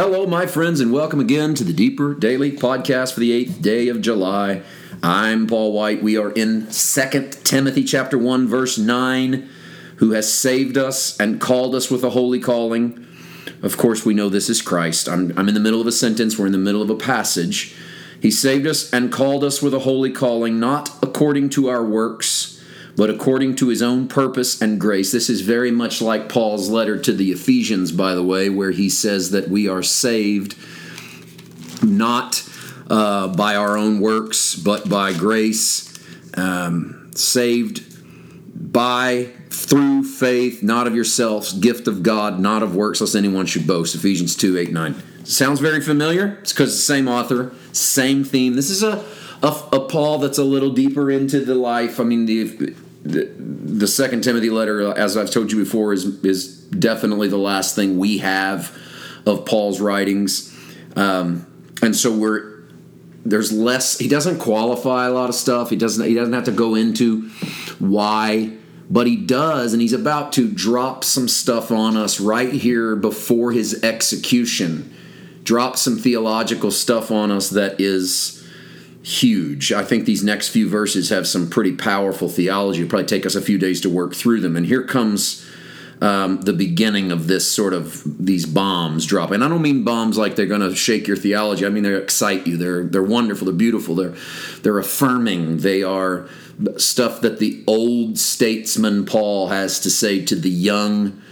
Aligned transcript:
Hello, 0.00 0.26
my 0.26 0.46
friends, 0.46 0.78
and 0.78 0.92
welcome 0.92 1.18
again 1.18 1.56
to 1.56 1.64
the 1.64 1.72
Deeper 1.72 2.14
Daily 2.14 2.52
Podcast 2.52 3.14
for 3.14 3.18
the 3.18 3.32
eighth 3.32 3.60
day 3.60 3.88
of 3.88 4.00
July. 4.00 4.62
I'm 5.02 5.48
Paul 5.48 5.72
White. 5.72 6.04
We 6.04 6.16
are 6.16 6.30
in 6.30 6.68
2 6.70 7.30
Timothy 7.42 7.82
chapter 7.82 8.16
1, 8.16 8.46
verse 8.46 8.78
9, 8.78 9.48
who 9.96 10.12
has 10.12 10.32
saved 10.32 10.78
us 10.78 11.18
and 11.18 11.40
called 11.40 11.74
us 11.74 11.90
with 11.90 12.04
a 12.04 12.10
holy 12.10 12.38
calling. 12.38 13.08
Of 13.60 13.76
course, 13.76 14.06
we 14.06 14.14
know 14.14 14.28
this 14.28 14.48
is 14.48 14.62
Christ. 14.62 15.08
I'm, 15.08 15.36
I'm 15.36 15.48
in 15.48 15.54
the 15.54 15.58
middle 15.58 15.80
of 15.80 15.88
a 15.88 15.92
sentence, 15.92 16.38
we're 16.38 16.46
in 16.46 16.52
the 16.52 16.58
middle 16.58 16.80
of 16.80 16.90
a 16.90 16.94
passage. 16.94 17.74
He 18.22 18.30
saved 18.30 18.68
us 18.68 18.92
and 18.92 19.10
called 19.10 19.42
us 19.42 19.60
with 19.60 19.74
a 19.74 19.80
holy 19.80 20.12
calling, 20.12 20.60
not 20.60 20.90
according 21.02 21.48
to 21.50 21.70
our 21.70 21.84
works 21.84 22.37
but 22.98 23.10
according 23.10 23.54
to 23.54 23.68
his 23.68 23.80
own 23.80 24.08
purpose 24.08 24.60
and 24.60 24.80
grace. 24.80 25.12
This 25.12 25.30
is 25.30 25.42
very 25.42 25.70
much 25.70 26.02
like 26.02 26.28
Paul's 26.28 26.68
letter 26.68 26.98
to 26.98 27.12
the 27.12 27.30
Ephesians, 27.30 27.92
by 27.92 28.12
the 28.12 28.24
way, 28.24 28.50
where 28.50 28.72
he 28.72 28.90
says 28.90 29.30
that 29.30 29.48
we 29.48 29.68
are 29.68 29.84
saved 29.84 30.56
not 31.80 32.42
uh, 32.90 33.28
by 33.28 33.54
our 33.54 33.78
own 33.78 34.00
works, 34.00 34.56
but 34.56 34.88
by 34.88 35.12
grace, 35.12 35.96
um, 36.36 37.12
saved 37.14 37.84
by 38.72 39.28
through 39.48 40.02
faith, 40.02 40.64
not 40.64 40.88
of 40.88 40.96
yourselves, 40.96 41.52
gift 41.52 41.86
of 41.86 42.02
God, 42.02 42.40
not 42.40 42.64
of 42.64 42.74
works, 42.74 43.00
lest 43.00 43.14
anyone 43.14 43.46
should 43.46 43.64
boast. 43.64 43.94
Ephesians 43.94 44.34
2 44.34 44.58
8 44.58 44.72
9. 44.72 45.24
Sounds 45.24 45.60
very 45.60 45.80
familiar. 45.80 46.38
It's 46.40 46.52
because 46.52 46.74
the 46.74 46.82
same 46.82 47.06
author, 47.06 47.52
same 47.70 48.24
theme. 48.24 48.54
This 48.54 48.70
is 48.70 48.82
a, 48.82 49.04
a, 49.40 49.54
a 49.72 49.80
Paul 49.86 50.18
that's 50.18 50.38
a 50.38 50.44
little 50.44 50.70
deeper 50.70 51.12
into 51.12 51.44
the 51.44 51.54
life. 51.54 52.00
I 52.00 52.02
mean, 52.02 52.26
the 52.26 52.74
the, 53.08 53.32
the 53.38 53.86
second 53.86 54.22
Timothy 54.22 54.50
letter, 54.50 54.96
as 54.96 55.16
I've 55.16 55.30
told 55.30 55.50
you 55.50 55.58
before, 55.58 55.92
is 55.92 56.22
is 56.24 56.58
definitely 56.64 57.28
the 57.28 57.38
last 57.38 57.74
thing 57.74 57.98
we 57.98 58.18
have 58.18 58.76
of 59.26 59.46
Paul's 59.46 59.80
writings, 59.80 60.54
um, 60.94 61.46
and 61.82 61.96
so 61.96 62.14
we're 62.14 62.58
there's 63.24 63.50
less. 63.52 63.98
He 63.98 64.08
doesn't 64.08 64.38
qualify 64.38 65.06
a 65.06 65.10
lot 65.10 65.28
of 65.28 65.34
stuff. 65.34 65.70
He 65.70 65.76
doesn't. 65.76 66.06
He 66.06 66.14
doesn't 66.14 66.34
have 66.34 66.44
to 66.44 66.52
go 66.52 66.74
into 66.74 67.28
why, 67.78 68.52
but 68.90 69.06
he 69.06 69.16
does, 69.16 69.72
and 69.72 69.80
he's 69.80 69.94
about 69.94 70.32
to 70.34 70.50
drop 70.50 71.02
some 71.02 71.28
stuff 71.28 71.70
on 71.70 71.96
us 71.96 72.20
right 72.20 72.52
here 72.52 72.94
before 72.94 73.52
his 73.52 73.82
execution. 73.82 74.94
Drop 75.44 75.76
some 75.78 75.96
theological 75.96 76.70
stuff 76.70 77.10
on 77.10 77.30
us 77.30 77.48
that 77.50 77.80
is 77.80 78.37
huge. 79.08 79.72
I 79.72 79.82
think 79.84 80.04
these 80.04 80.22
next 80.22 80.48
few 80.48 80.68
verses 80.68 81.08
have 81.08 81.26
some 81.26 81.48
pretty 81.48 81.72
powerful 81.72 82.28
theology. 82.28 82.80
It'll 82.80 82.90
probably 82.90 83.06
take 83.06 83.24
us 83.24 83.34
a 83.34 83.40
few 83.40 83.56
days 83.56 83.80
to 83.80 83.90
work 83.90 84.14
through 84.14 84.40
them. 84.40 84.54
And 84.54 84.66
here 84.66 84.82
comes 84.84 85.46
um, 86.02 86.42
the 86.42 86.52
beginning 86.52 87.10
of 87.10 87.26
this 87.26 87.50
sort 87.50 87.72
of 87.72 88.02
these 88.22 88.44
bombs 88.44 89.06
dropping. 89.06 89.36
And 89.36 89.44
I 89.44 89.48
don't 89.48 89.62
mean 89.62 89.82
bombs 89.82 90.18
like 90.18 90.36
they're 90.36 90.46
going 90.46 90.60
to 90.60 90.76
shake 90.76 91.06
your 91.06 91.16
theology. 91.16 91.64
I 91.64 91.70
mean 91.70 91.84
they 91.84 91.94
excite 91.94 92.46
you. 92.46 92.58
They're 92.58 92.84
they're 92.84 93.02
wonderful. 93.02 93.46
They're 93.46 93.54
beautiful. 93.54 93.94
They're 93.94 94.14
they're 94.62 94.78
affirming. 94.78 95.58
They 95.58 95.82
are 95.82 96.28
stuff 96.76 97.22
that 97.22 97.38
the 97.38 97.64
old 97.66 98.18
statesman 98.18 99.06
Paul 99.06 99.48
has 99.48 99.80
to 99.80 99.90
say 99.90 100.22
to 100.26 100.36
the 100.36 100.50
young 100.50 101.22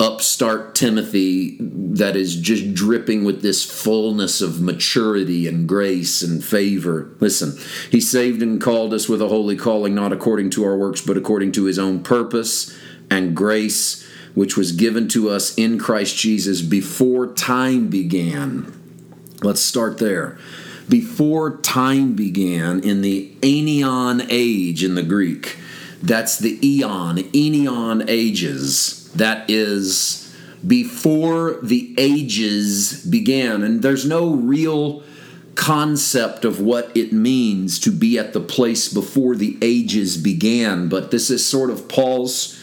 upstart 0.00 0.74
Timothy 0.74 1.56
that 1.60 2.16
is 2.16 2.36
just 2.36 2.74
dripping 2.74 3.24
with 3.24 3.42
this 3.42 3.64
fullness 3.64 4.40
of 4.40 4.60
maturity 4.60 5.46
and 5.46 5.68
grace 5.68 6.22
and 6.22 6.44
favor. 6.44 7.14
Listen, 7.20 7.56
he 7.90 8.00
saved 8.00 8.42
and 8.42 8.60
called 8.60 8.92
us 8.92 9.08
with 9.08 9.22
a 9.22 9.28
holy 9.28 9.56
calling, 9.56 9.94
not 9.94 10.12
according 10.12 10.50
to 10.50 10.64
our 10.64 10.76
works, 10.76 11.00
but 11.00 11.16
according 11.16 11.52
to 11.52 11.64
his 11.64 11.78
own 11.78 12.02
purpose 12.02 12.76
and 13.10 13.36
grace, 13.36 14.04
which 14.34 14.56
was 14.56 14.72
given 14.72 15.06
to 15.08 15.30
us 15.30 15.54
in 15.54 15.78
Christ 15.78 16.16
Jesus 16.16 16.60
before 16.60 17.32
time 17.32 17.88
began. 17.88 18.72
Let's 19.42 19.60
start 19.60 19.98
there. 19.98 20.38
Before 20.88 21.58
time 21.58 22.14
began 22.14 22.80
in 22.80 23.00
the 23.00 23.32
aionion 23.40 24.26
age 24.28 24.82
in 24.82 24.96
the 24.96 25.02
Greek, 25.02 25.56
that's 26.02 26.38
the 26.38 26.58
eon, 26.66 27.16
aionion 27.18 28.04
ages 28.08 29.03
that 29.14 29.48
is 29.48 30.34
before 30.66 31.58
the 31.62 31.94
ages 31.98 33.04
began. 33.04 33.62
And 33.62 33.82
there's 33.82 34.06
no 34.06 34.34
real 34.34 35.02
concept 35.54 36.44
of 36.44 36.60
what 36.60 36.96
it 36.96 37.12
means 37.12 37.78
to 37.80 37.90
be 37.90 38.18
at 38.18 38.32
the 38.32 38.40
place 38.40 38.92
before 38.92 39.36
the 39.36 39.56
ages 39.62 40.16
began, 40.16 40.88
but 40.88 41.10
this 41.10 41.30
is 41.30 41.46
sort 41.46 41.70
of 41.70 41.88
Paul's 41.88 42.60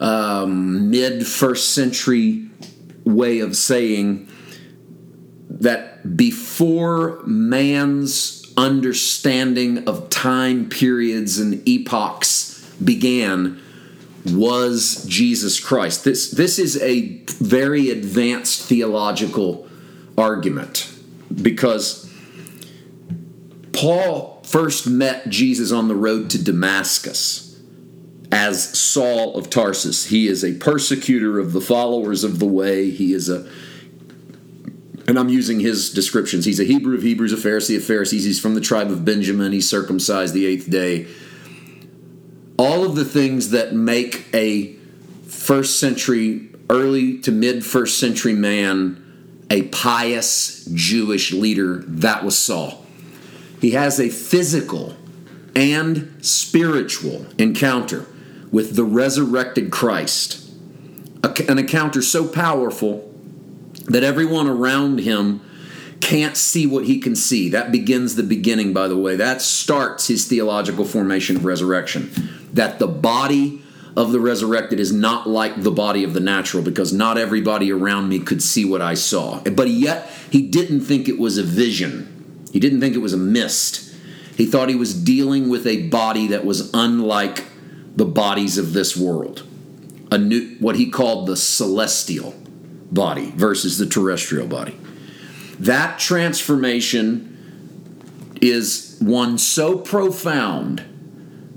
um, 0.00 0.90
mid 0.90 1.26
first 1.26 1.74
century 1.74 2.48
way 3.04 3.40
of 3.40 3.56
saying 3.56 4.28
that 5.50 6.16
before 6.16 7.22
man's 7.26 8.52
understanding 8.56 9.86
of 9.88 10.08
time 10.10 10.68
periods 10.68 11.38
and 11.38 11.66
epochs 11.68 12.64
began, 12.82 13.60
was 14.26 15.04
Jesus 15.08 15.60
Christ. 15.60 16.04
This, 16.04 16.30
this 16.30 16.58
is 16.58 16.80
a 16.82 17.18
very 17.38 17.90
advanced 17.90 18.62
theological 18.62 19.68
argument 20.16 20.90
because 21.42 22.10
Paul 23.72 24.40
first 24.44 24.86
met 24.86 25.28
Jesus 25.28 25.72
on 25.72 25.88
the 25.88 25.96
road 25.96 26.30
to 26.30 26.42
Damascus 26.42 27.60
as 28.32 28.78
Saul 28.78 29.36
of 29.36 29.50
Tarsus. 29.50 30.06
He 30.06 30.28
is 30.28 30.44
a 30.44 30.54
persecutor 30.54 31.38
of 31.38 31.52
the 31.52 31.60
followers 31.60 32.24
of 32.24 32.38
the 32.38 32.46
way. 32.46 32.90
He 32.90 33.12
is 33.12 33.28
a 33.28 33.48
and 35.06 35.18
I'm 35.18 35.28
using 35.28 35.60
his 35.60 35.92
descriptions. 35.92 36.46
He's 36.46 36.58
a 36.58 36.64
Hebrew 36.64 36.96
of 36.96 37.02
Hebrews, 37.02 37.32
a 37.32 37.36
Pharisee 37.36 37.76
of 37.76 37.84
Pharisees. 37.84 38.24
He's 38.24 38.40
from 38.40 38.54
the 38.54 38.60
tribe 38.62 38.90
of 38.90 39.04
Benjamin. 39.04 39.52
He's 39.52 39.68
circumcised 39.68 40.32
the 40.32 40.46
eighth 40.46 40.70
day 40.70 41.06
all 42.56 42.84
of 42.84 42.94
the 42.94 43.04
things 43.04 43.50
that 43.50 43.74
make 43.74 44.26
a 44.32 44.74
first 45.26 45.80
century, 45.80 46.48
early 46.70 47.18
to 47.18 47.32
mid 47.32 47.64
first 47.64 47.98
century 47.98 48.32
man 48.32 49.00
a 49.50 49.62
pious 49.62 50.64
Jewish 50.72 51.32
leader, 51.32 51.78
that 51.86 52.24
was 52.24 52.36
Saul. 52.36 52.84
He 53.60 53.72
has 53.72 54.00
a 54.00 54.08
physical 54.08 54.96
and 55.54 56.16
spiritual 56.24 57.26
encounter 57.38 58.06
with 58.50 58.74
the 58.74 58.84
resurrected 58.84 59.70
Christ, 59.70 60.50
an 61.22 61.58
encounter 61.58 62.02
so 62.02 62.26
powerful 62.26 63.10
that 63.86 64.02
everyone 64.02 64.48
around 64.48 65.00
him 65.00 65.40
can't 66.00 66.36
see 66.36 66.66
what 66.66 66.84
he 66.84 66.98
can 66.98 67.16
see. 67.16 67.48
That 67.48 67.72
begins 67.72 68.14
the 68.14 68.22
beginning, 68.22 68.72
by 68.72 68.88
the 68.88 68.96
way. 68.96 69.16
That 69.16 69.42
starts 69.42 70.08
his 70.08 70.26
theological 70.26 70.84
formation 70.84 71.36
of 71.36 71.44
resurrection 71.44 72.33
that 72.54 72.78
the 72.78 72.86
body 72.86 73.62
of 73.96 74.10
the 74.10 74.20
resurrected 74.20 74.80
is 74.80 74.92
not 74.92 75.28
like 75.28 75.62
the 75.62 75.70
body 75.70 76.02
of 76.02 76.14
the 76.14 76.20
natural 76.20 76.62
because 76.62 76.92
not 76.92 77.16
everybody 77.16 77.70
around 77.70 78.08
me 78.08 78.18
could 78.18 78.42
see 78.42 78.64
what 78.64 78.82
I 78.82 78.94
saw. 78.94 79.40
But 79.40 79.68
yet, 79.68 80.10
he 80.30 80.42
didn't 80.42 80.80
think 80.80 81.08
it 81.08 81.18
was 81.18 81.38
a 81.38 81.42
vision, 81.42 82.44
he 82.52 82.60
didn't 82.60 82.80
think 82.80 82.94
it 82.94 83.00
was 83.00 83.12
a 83.12 83.18
mist. 83.18 83.92
He 84.36 84.46
thought 84.46 84.68
he 84.68 84.74
was 84.74 84.94
dealing 84.94 85.48
with 85.48 85.64
a 85.64 85.88
body 85.88 86.26
that 86.28 86.44
was 86.44 86.68
unlike 86.74 87.44
the 87.94 88.04
bodies 88.04 88.58
of 88.58 88.72
this 88.72 88.96
world. 88.96 89.44
A 90.10 90.18
new, 90.18 90.56
what 90.58 90.74
he 90.74 90.90
called 90.90 91.28
the 91.28 91.36
celestial 91.36 92.34
body 92.90 93.30
versus 93.36 93.78
the 93.78 93.86
terrestrial 93.86 94.48
body. 94.48 94.76
That 95.60 96.00
transformation 96.00 97.30
is 98.40 98.96
one 99.00 99.38
so 99.38 99.78
profound 99.78 100.82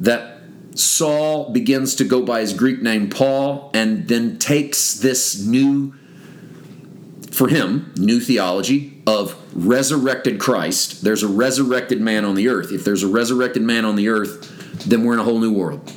that 0.00 0.33
Saul 0.74 1.50
begins 1.52 1.94
to 1.96 2.04
go 2.04 2.22
by 2.22 2.40
his 2.40 2.52
Greek 2.52 2.82
name 2.82 3.08
Paul 3.08 3.70
and 3.74 4.08
then 4.08 4.38
takes 4.38 4.94
this 4.94 5.44
new, 5.44 5.94
for 7.30 7.48
him, 7.48 7.92
new 7.96 8.20
theology 8.20 9.02
of 9.06 9.40
resurrected 9.54 10.40
Christ. 10.40 11.04
There's 11.04 11.22
a 11.22 11.28
resurrected 11.28 12.00
man 12.00 12.24
on 12.24 12.34
the 12.34 12.48
earth. 12.48 12.72
If 12.72 12.84
there's 12.84 13.02
a 13.02 13.08
resurrected 13.08 13.62
man 13.62 13.84
on 13.84 13.94
the 13.96 14.08
earth, 14.08 14.84
then 14.86 15.04
we're 15.04 15.14
in 15.14 15.20
a 15.20 15.24
whole 15.24 15.38
new 15.38 15.52
world. 15.52 15.92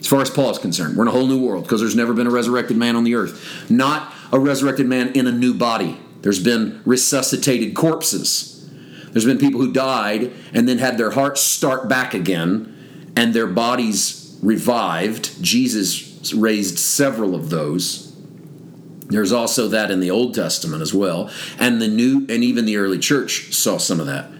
As 0.00 0.06
far 0.06 0.20
as 0.20 0.30
Paul 0.30 0.50
is 0.50 0.58
concerned, 0.58 0.96
we're 0.96 1.02
in 1.02 1.08
a 1.08 1.12
whole 1.12 1.26
new 1.26 1.40
world 1.40 1.64
because 1.64 1.80
there's 1.80 1.94
never 1.94 2.14
been 2.14 2.26
a 2.26 2.30
resurrected 2.30 2.76
man 2.76 2.96
on 2.96 3.04
the 3.04 3.14
earth. 3.14 3.70
Not 3.70 4.12
a 4.32 4.40
resurrected 4.40 4.86
man 4.86 5.12
in 5.12 5.26
a 5.26 5.32
new 5.32 5.54
body. 5.54 6.00
There's 6.22 6.42
been 6.42 6.80
resuscitated 6.84 7.74
corpses. 7.74 8.68
There's 9.10 9.26
been 9.26 9.38
people 9.38 9.60
who 9.60 9.72
died 9.72 10.32
and 10.54 10.68
then 10.68 10.78
had 10.78 10.96
their 10.96 11.10
hearts 11.10 11.42
start 11.42 11.88
back 11.88 12.14
again 12.14 13.12
and 13.14 13.34
their 13.34 13.46
bodies 13.46 14.21
revived. 14.42 15.42
Jesus 15.42 16.34
raised 16.34 16.78
several 16.78 17.34
of 17.34 17.50
those. 17.50 18.14
There's 19.06 19.32
also 19.32 19.68
that 19.68 19.90
in 19.90 20.00
the 20.00 20.10
Old 20.10 20.34
Testament 20.34 20.82
as 20.82 20.92
well. 20.92 21.30
And 21.58 21.80
the 21.80 21.88
new 21.88 22.26
and 22.28 22.42
even 22.42 22.64
the 22.64 22.76
early 22.76 22.98
church 22.98 23.54
saw 23.54 23.78
some 23.78 24.00
of 24.00 24.06
that. 24.06 24.30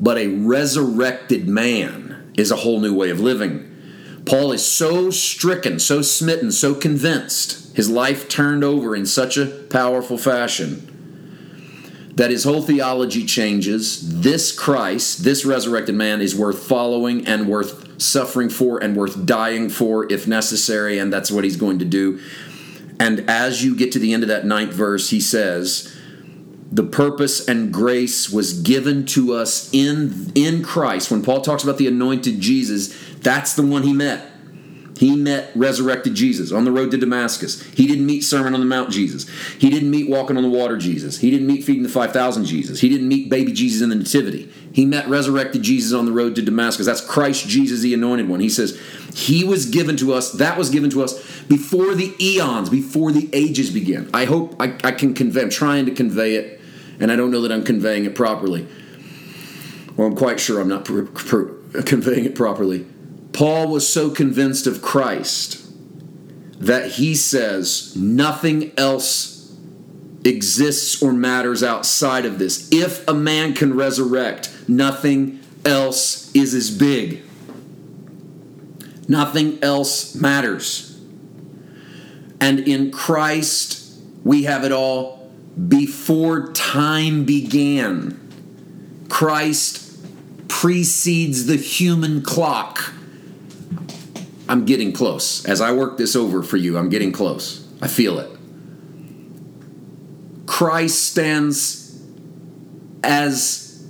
But 0.00 0.18
a 0.18 0.28
resurrected 0.28 1.48
man 1.48 2.32
is 2.36 2.50
a 2.50 2.56
whole 2.56 2.80
new 2.80 2.94
way 2.94 3.10
of 3.10 3.20
living. 3.20 3.66
Paul 4.24 4.52
is 4.52 4.64
so 4.64 5.10
stricken, 5.10 5.78
so 5.78 6.02
smitten, 6.02 6.52
so 6.52 6.74
convinced, 6.74 7.74
his 7.76 7.90
life 7.90 8.28
turned 8.28 8.62
over 8.62 8.94
in 8.94 9.06
such 9.06 9.36
a 9.36 9.46
powerful 9.46 10.18
fashion 10.18 10.86
that 12.16 12.30
his 12.30 12.44
whole 12.44 12.62
theology 12.62 13.24
changes. 13.24 14.20
This 14.20 14.52
Christ, 14.52 15.24
this 15.24 15.44
resurrected 15.44 15.94
man, 15.94 16.20
is 16.20 16.36
worth 16.36 16.62
following 16.62 17.26
and 17.26 17.48
worth 17.48 17.89
suffering 18.00 18.48
for 18.48 18.82
and 18.82 18.96
worth 18.96 19.26
dying 19.26 19.68
for 19.68 20.10
if 20.12 20.26
necessary, 20.26 20.98
and 20.98 21.12
that's 21.12 21.30
what 21.30 21.44
he's 21.44 21.56
going 21.56 21.78
to 21.78 21.84
do. 21.84 22.20
And 22.98 23.28
as 23.30 23.64
you 23.64 23.74
get 23.74 23.92
to 23.92 23.98
the 23.98 24.12
end 24.12 24.22
of 24.22 24.28
that 24.28 24.44
ninth 24.44 24.72
verse, 24.72 25.10
he 25.10 25.20
says, 25.20 25.96
the 26.72 26.84
purpose 26.84 27.48
and 27.48 27.72
grace 27.72 28.30
was 28.30 28.60
given 28.60 29.04
to 29.04 29.34
us 29.34 29.72
in 29.72 30.30
in 30.34 30.62
Christ. 30.62 31.10
When 31.10 31.22
Paul 31.22 31.40
talks 31.40 31.64
about 31.64 31.78
the 31.78 31.88
anointed 31.88 32.40
Jesus, 32.40 32.96
that's 33.16 33.54
the 33.54 33.62
one 33.62 33.82
he 33.82 33.92
met. 33.92 34.29
He 35.00 35.16
met 35.16 35.50
resurrected 35.54 36.14
Jesus 36.14 36.52
on 36.52 36.66
the 36.66 36.70
road 36.70 36.90
to 36.90 36.98
Damascus. 36.98 37.62
He 37.72 37.86
didn't 37.86 38.04
meet 38.04 38.20
Sermon 38.20 38.52
on 38.52 38.60
the 38.60 38.66
Mount 38.66 38.90
Jesus. 38.90 39.26
He 39.58 39.70
didn't 39.70 39.90
meet 39.90 40.10
walking 40.10 40.36
on 40.36 40.42
the 40.42 40.50
water 40.50 40.76
Jesus. 40.76 41.16
He 41.16 41.30
didn't 41.30 41.46
meet 41.46 41.64
feeding 41.64 41.84
the 41.84 41.88
5,000 41.88 42.44
Jesus. 42.44 42.80
He 42.80 42.90
didn't 42.90 43.08
meet 43.08 43.30
baby 43.30 43.50
Jesus 43.50 43.80
in 43.80 43.88
the 43.88 43.94
Nativity. 43.94 44.52
He 44.74 44.84
met 44.84 45.08
resurrected 45.08 45.62
Jesus 45.62 45.94
on 45.94 46.04
the 46.04 46.12
road 46.12 46.34
to 46.34 46.42
Damascus. 46.42 46.84
That's 46.84 47.00
Christ 47.00 47.48
Jesus, 47.48 47.80
the 47.80 47.94
anointed 47.94 48.28
one. 48.28 48.40
He 48.40 48.50
says, 48.50 48.78
He 49.14 49.42
was 49.42 49.64
given 49.64 49.96
to 49.96 50.12
us, 50.12 50.32
that 50.32 50.58
was 50.58 50.68
given 50.68 50.90
to 50.90 51.02
us 51.02 51.14
before 51.44 51.94
the 51.94 52.14
eons, 52.20 52.68
before 52.68 53.10
the 53.10 53.30
ages 53.32 53.70
began. 53.70 54.10
I 54.12 54.26
hope 54.26 54.54
I, 54.60 54.76
I 54.84 54.92
can 54.92 55.14
convey, 55.14 55.40
I'm 55.40 55.48
trying 55.48 55.86
to 55.86 55.92
convey 55.92 56.34
it, 56.34 56.60
and 57.00 57.10
I 57.10 57.16
don't 57.16 57.30
know 57.30 57.40
that 57.40 57.52
I'm 57.52 57.64
conveying 57.64 58.04
it 58.04 58.14
properly. 58.14 58.68
Well, 59.96 60.08
I'm 60.08 60.14
quite 60.14 60.40
sure 60.40 60.60
I'm 60.60 60.68
not 60.68 60.84
conveying 60.84 62.26
it 62.26 62.34
properly. 62.34 62.84
Paul 63.32 63.68
was 63.68 63.88
so 63.88 64.10
convinced 64.10 64.66
of 64.66 64.82
Christ 64.82 65.58
that 66.60 66.92
he 66.92 67.14
says 67.14 67.96
nothing 67.96 68.72
else 68.76 69.56
exists 70.24 71.02
or 71.02 71.12
matters 71.12 71.62
outside 71.62 72.26
of 72.26 72.38
this. 72.38 72.68
If 72.70 73.06
a 73.08 73.14
man 73.14 73.54
can 73.54 73.74
resurrect, 73.74 74.52
nothing 74.68 75.40
else 75.64 76.30
is 76.34 76.54
as 76.54 76.70
big. 76.70 77.22
Nothing 79.08 79.58
else 79.62 80.14
matters. 80.14 80.98
And 82.40 82.60
in 82.60 82.90
Christ, 82.90 83.98
we 84.24 84.44
have 84.44 84.64
it 84.64 84.72
all 84.72 85.30
before 85.68 86.52
time 86.52 87.24
began. 87.24 88.16
Christ 89.08 89.98
precedes 90.48 91.46
the 91.46 91.56
human 91.56 92.22
clock. 92.22 92.92
I'm 94.50 94.64
getting 94.64 94.92
close. 94.92 95.44
As 95.44 95.60
I 95.60 95.70
work 95.70 95.96
this 95.96 96.16
over 96.16 96.42
for 96.42 96.56
you, 96.56 96.76
I'm 96.76 96.88
getting 96.88 97.12
close. 97.12 97.64
I 97.80 97.86
feel 97.86 98.18
it. 98.18 98.28
Christ 100.44 101.08
stands 101.08 102.02
as 103.04 103.86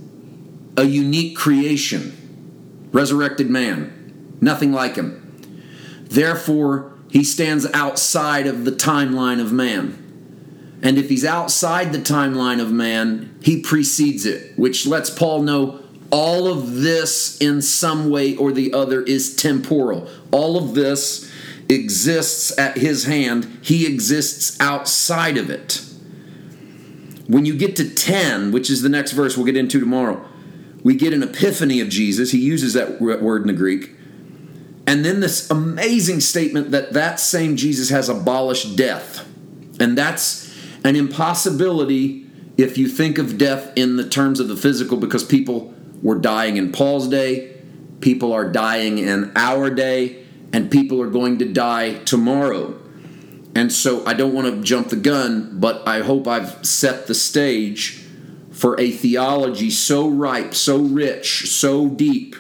a 0.77 0.85
unique 0.85 1.35
creation, 1.35 2.89
resurrected 2.93 3.49
man, 3.49 4.37
nothing 4.43 4.71
like 4.71 4.97
him. 4.97 5.17
Therefore, 6.05 6.93
he 7.09 7.25
stands 7.25 7.65
outside 7.73 8.47
of 8.47 8.67
the 8.67 8.73
timeline 8.73 9.41
of 9.41 9.53
man. 9.53 10.79
And 10.83 10.99
if 10.99 11.09
he's 11.09 11.25
outside 11.25 11.95
the 11.95 11.99
timeline 11.99 12.61
of 12.61 12.71
man, 12.71 13.35
he 13.43 13.63
precedes 13.63 14.27
it, 14.27 14.59
which 14.59 14.87
lets 14.87 15.09
Paul 15.09 15.41
know 15.41 15.83
all 16.11 16.49
of 16.49 16.77
this 16.77 17.39
in 17.39 17.63
some 17.63 18.11
way 18.11 18.37
or 18.37 18.53
the 18.53 18.73
other 18.73 19.03
is 19.03 19.37
temporal. 19.37 20.09
All 20.33 20.57
of 20.57 20.75
this 20.75 21.31
exists 21.69 22.57
at 22.59 22.79
his 22.79 23.05
hand, 23.05 23.61
he 23.63 23.87
exists 23.87 24.59
outside 24.61 25.37
of 25.37 25.51
it. 25.51 25.85
When 27.29 27.47
you 27.47 27.57
get 27.57 27.77
to 27.77 27.89
10, 27.89 28.51
which 28.51 28.71
is 28.71 28.83
the 28.83 28.89
next 28.89 29.13
verse 29.13 29.37
we'll 29.37 29.47
get 29.47 29.57
into 29.57 29.79
tomorrow, 29.79 30.27
we 30.83 30.97
get 30.97 31.13
an 31.13 31.23
epiphany 31.23 31.81
of 31.81 31.89
Jesus. 31.89 32.33
He 32.33 32.41
uses 32.41 32.73
that 32.73 33.01
word 33.01 33.43
in 33.43 33.47
the 33.47 33.53
Greek. 33.53 33.93
And 34.87 35.05
then 35.05 35.21
this 35.21 35.49
amazing 35.49 36.21
statement 36.21 36.73
that 36.73 36.95
that 36.95 37.21
same 37.21 37.57
Jesus 37.57 37.91
has 37.91 38.09
abolished 38.09 38.75
death. 38.75 39.25
And 39.79 39.97
that's 39.97 40.53
an 40.83 40.97
impossibility 40.97 42.27
if 42.57 42.77
you 42.77 42.89
think 42.89 43.19
of 43.19 43.39
death 43.39 43.73
in 43.77 43.97
the 43.97 44.09
terms 44.09 44.41
of 44.41 44.49
the 44.49 44.57
physical 44.57 44.97
because 44.97 45.23
people 45.23 45.73
were 46.03 46.19
dying 46.19 46.57
in 46.57 46.73
Paul's 46.73 47.09
day, 47.09 47.57
people 48.01 48.33
are 48.33 48.51
dying 48.51 48.99
in 48.99 49.33
our 49.37 49.71
day, 49.71 50.25
and 50.53 50.71
people 50.71 51.01
are 51.01 51.11
going 51.11 51.39
to 51.39 51.53
die 51.53 51.95
tomorrow. 52.05 52.77
And 53.55 53.73
so 53.73 54.05
I 54.07 54.15
don't 54.15 54.33
want 54.33 54.47
to 54.47 54.63
jump 54.63 54.89
the 54.89 54.97
gun, 54.97 55.59
but 55.59 55.87
I 55.87 56.01
hope 56.01 56.27
I've 56.27 56.65
set 56.65 57.07
the 57.07 57.15
stage 57.15 58.05
for 58.51 58.79
a 58.79 58.91
theology 58.91 59.71
so 59.71 60.09
ripe, 60.09 60.55
so 60.55 60.79
rich, 60.79 61.51
so 61.51 61.89
deep 61.89 62.37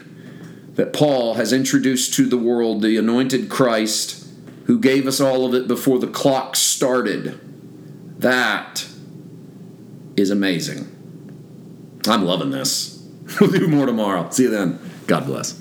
that 0.74 0.92
Paul 0.92 1.34
has 1.34 1.52
introduced 1.52 2.14
to 2.14 2.26
the 2.26 2.38
world 2.38 2.82
the 2.82 2.96
anointed 2.96 3.48
Christ 3.48 4.26
who 4.66 4.78
gave 4.78 5.06
us 5.06 5.20
all 5.20 5.44
of 5.44 5.54
it 5.54 5.66
before 5.66 5.98
the 5.98 6.06
clock 6.06 6.54
started. 6.56 7.40
That 8.20 8.86
is 10.16 10.30
amazing. 10.30 10.86
I'm 12.06 12.24
loving 12.24 12.50
this. 12.50 13.00
We'll 13.38 13.50
do 13.50 13.69
more 13.69 13.87
tomorrow. 13.87 14.29
See 14.31 14.44
you 14.44 14.50
then. 14.50 14.79
God 15.06 15.27
bless. 15.27 15.59